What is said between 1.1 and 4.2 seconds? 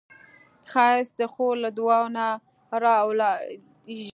د خور له دعاوو نه راولاړیږي